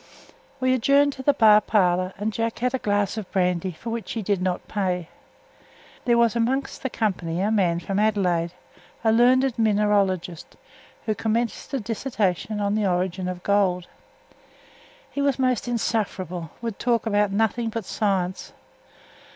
We 0.59 0.73
adjourned 0.73 1.13
to 1.13 1.21
the 1.21 1.31
bar 1.31 1.61
parlour, 1.61 2.11
and 2.17 2.33
Jack 2.33 2.57
had 2.57 2.73
a 2.73 2.79
glass 2.79 3.17
of 3.17 3.31
brandy, 3.31 3.71
for 3.71 3.91
which 3.91 4.13
he 4.13 4.23
did 4.23 4.41
not 4.41 4.67
pay. 4.67 5.09
There 6.05 6.17
was 6.17 6.35
among 6.35 6.65
the 6.81 6.89
company 6.89 7.39
a 7.39 7.51
man 7.51 7.79
from 7.81 7.99
Adelaide, 7.99 8.53
a 9.03 9.11
learned 9.11 9.59
mineralogist, 9.59 10.57
who 11.05 11.13
commenced 11.13 11.71
a 11.75 11.79
dissertation 11.79 12.59
on 12.59 12.73
the 12.73 12.87
origin 12.87 13.27
of 13.27 13.43
gold. 13.43 13.85
He 15.11 15.21
was 15.21 15.37
most 15.37 15.67
insufferable; 15.67 16.49
would 16.63 16.79
talk 16.79 17.05
about 17.05 17.31
nothing 17.31 17.69
but 17.69 17.85
science. 17.85 18.53